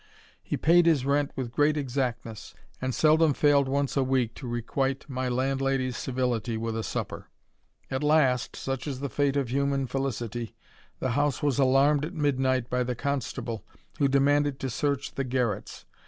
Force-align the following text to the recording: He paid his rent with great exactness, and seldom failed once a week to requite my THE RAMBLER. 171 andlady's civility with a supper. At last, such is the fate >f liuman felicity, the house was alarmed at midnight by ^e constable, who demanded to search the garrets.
He 0.41 0.57
paid 0.57 0.87
his 0.87 1.05
rent 1.05 1.29
with 1.35 1.51
great 1.51 1.77
exactness, 1.77 2.55
and 2.81 2.95
seldom 2.95 3.35
failed 3.35 3.67
once 3.67 3.95
a 3.95 4.03
week 4.03 4.33
to 4.33 4.47
requite 4.47 5.07
my 5.07 5.29
THE 5.29 5.35
RAMBLER. 5.35 5.37
171 5.43 5.91
andlady's 5.91 5.95
civility 5.97 6.57
with 6.57 6.75
a 6.75 6.81
supper. 6.81 7.27
At 7.91 8.01
last, 8.01 8.55
such 8.55 8.87
is 8.87 8.99
the 9.01 9.09
fate 9.11 9.37
>f 9.37 9.45
liuman 9.45 9.87
felicity, 9.87 10.55
the 10.99 11.11
house 11.11 11.43
was 11.43 11.59
alarmed 11.59 12.03
at 12.03 12.15
midnight 12.15 12.67
by 12.67 12.83
^e 12.83 12.97
constable, 12.97 13.63
who 13.99 14.07
demanded 14.07 14.59
to 14.61 14.71
search 14.71 15.13
the 15.13 15.23
garrets. 15.23 15.85